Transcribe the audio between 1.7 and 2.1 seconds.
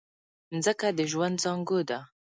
ده.